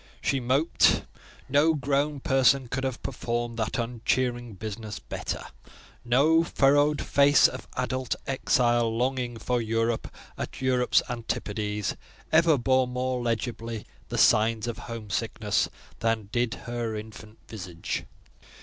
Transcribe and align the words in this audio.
She 0.19 0.39
moped: 0.39 1.03
no 1.47 1.75
grown 1.75 2.21
person 2.21 2.67
could 2.67 2.83
have 2.83 3.03
performed 3.03 3.57
that 3.57 3.77
uncheering 3.77 4.55
business 4.55 4.97
better; 4.97 5.45
no 6.03 6.43
furrowed 6.43 7.03
face 7.03 7.47
of 7.47 7.67
adult 7.77 8.15
exile, 8.25 8.91
longing 8.97 9.37
for 9.37 9.61
Europe 9.61 10.07
at 10.39 10.59
Europe's 10.59 11.03
antipodes, 11.07 11.95
ever 12.31 12.57
bore 12.57 12.87
more 12.87 13.21
legibly 13.21 13.85
the 14.09 14.17
signs 14.17 14.65
of 14.65 14.79
home 14.89 15.11
sickness 15.11 15.69
than 15.99 16.29
did 16.31 16.55
her 16.65 16.95
infant 16.95 17.37
visage. 17.47 18.05